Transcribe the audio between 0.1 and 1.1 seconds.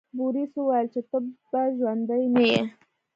بوریس وویل چې